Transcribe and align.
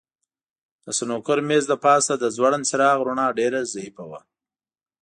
د 0.83 0.85
سنوکر 0.97 1.37
مېز 1.47 1.63
د 1.69 1.73
پاسه 1.85 2.13
د 2.19 2.25
ځوړند 2.35 2.67
څراغ 2.69 2.97
رڼا 3.07 3.27
ډېره 3.39 3.59
ضعیفه 3.73 4.03
وه. 4.09 4.19